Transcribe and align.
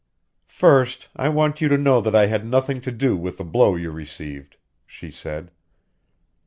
"First, 0.47 1.09
I 1.15 1.29
want 1.29 1.61
you 1.61 1.67
to 1.67 1.77
know 1.77 2.01
that 2.01 2.15
I 2.15 2.25
had 2.25 2.43
nothing 2.43 2.81
to 2.81 2.91
do 2.91 3.15
with 3.15 3.37
the 3.37 3.43
blow 3.45 3.75
you 3.75 3.91
received," 3.91 4.57
she 4.87 5.11
said. 5.11 5.51